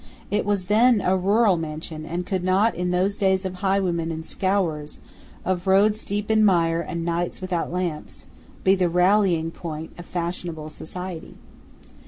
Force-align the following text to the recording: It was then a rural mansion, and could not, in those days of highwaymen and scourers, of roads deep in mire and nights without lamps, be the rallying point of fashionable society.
It 0.31 0.47
was 0.47 0.65
then 0.65 0.99
a 0.99 1.15
rural 1.15 1.57
mansion, 1.57 2.07
and 2.07 2.25
could 2.25 2.43
not, 2.43 2.73
in 2.73 2.89
those 2.89 3.17
days 3.17 3.45
of 3.45 3.53
highwaymen 3.61 4.09
and 4.11 4.25
scourers, 4.25 4.97
of 5.45 5.67
roads 5.67 6.03
deep 6.03 6.31
in 6.31 6.43
mire 6.43 6.81
and 6.81 7.05
nights 7.05 7.39
without 7.39 7.71
lamps, 7.71 8.25
be 8.63 8.73
the 8.73 8.89
rallying 8.89 9.51
point 9.51 9.91
of 9.99 10.07
fashionable 10.07 10.71
society. 10.71 11.35